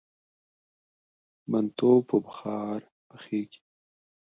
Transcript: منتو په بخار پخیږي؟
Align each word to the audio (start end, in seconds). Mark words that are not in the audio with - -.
منتو 1.51 1.91
په 2.07 2.15
بخار 2.23 2.79
پخیږي؟ 3.09 3.61